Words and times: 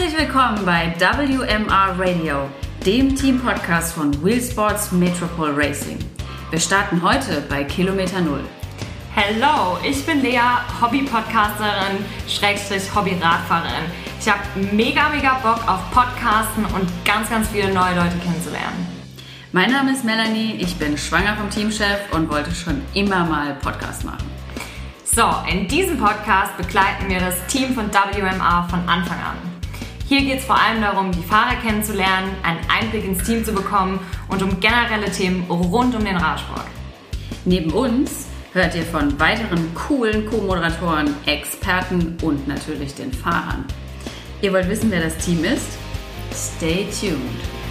Herzlich 0.00 0.18
willkommen 0.18 0.64
bei 0.64 0.94
WMR 0.98 1.94
Radio, 1.98 2.48
dem 2.86 3.14
Team-Podcast 3.14 3.92
von 3.92 4.24
Wheelsports 4.24 4.92
Metropole 4.92 5.54
Racing. 5.54 5.98
Wir 6.48 6.58
starten 6.58 7.02
heute 7.02 7.42
bei 7.50 7.64
Kilometer 7.64 8.22
Null. 8.22 8.42
Hello, 9.14 9.76
ich 9.84 10.06
bin 10.06 10.22
Lea, 10.22 10.40
Hobby-Podcasterin, 10.80 12.02
Schrägstrich 12.26 12.94
Hobby-Radfahrerin. 12.94 13.84
Ich 14.18 14.26
habe 14.26 14.40
mega, 14.72 15.10
mega 15.10 15.34
Bock 15.42 15.68
auf 15.68 15.90
Podcasten 15.90 16.64
und 16.64 16.88
ganz, 17.04 17.28
ganz 17.28 17.48
viele 17.48 17.70
neue 17.74 17.94
Leute 17.94 18.16
kennenzulernen. 18.24 18.88
Mein 19.52 19.70
Name 19.70 19.92
ist 19.92 20.02
Melanie, 20.02 20.54
ich 20.60 20.76
bin 20.76 20.96
schwanger 20.96 21.36
vom 21.36 21.50
Teamchef 21.50 22.10
und 22.12 22.30
wollte 22.30 22.54
schon 22.54 22.80
immer 22.94 23.26
mal 23.26 23.54
Podcast 23.56 24.06
machen. 24.06 24.30
So, 25.04 25.28
in 25.50 25.68
diesem 25.68 25.98
Podcast 25.98 26.56
begleiten 26.56 27.06
wir 27.08 27.20
das 27.20 27.46
Team 27.48 27.74
von 27.74 27.92
WMR 27.92 28.66
von 28.70 28.80
Anfang 28.88 29.18
an. 29.18 29.59
Hier 30.10 30.22
geht 30.22 30.40
es 30.40 30.44
vor 30.44 30.60
allem 30.60 30.80
darum, 30.82 31.12
die 31.12 31.22
Fahrer 31.22 31.54
kennenzulernen, 31.62 32.34
einen 32.42 32.58
Einblick 32.68 33.04
ins 33.04 33.22
Team 33.22 33.44
zu 33.44 33.52
bekommen 33.52 34.00
und 34.26 34.42
um 34.42 34.58
generelle 34.58 35.08
Themen 35.08 35.48
rund 35.48 35.94
um 35.94 36.04
den 36.04 36.16
Radsport. 36.16 36.66
Neben 37.44 37.70
uns 37.70 38.26
hört 38.52 38.74
ihr 38.74 38.82
von 38.82 39.20
weiteren 39.20 39.72
coolen 39.72 40.26
Co-Moderatoren, 40.28 41.14
Experten 41.26 42.16
und 42.22 42.48
natürlich 42.48 42.92
den 42.96 43.12
Fahrern. 43.12 43.64
Ihr 44.42 44.52
wollt 44.52 44.68
wissen, 44.68 44.90
wer 44.90 45.00
das 45.00 45.16
Team 45.18 45.44
ist? 45.44 45.78
Stay 46.34 46.88
tuned! 47.00 47.69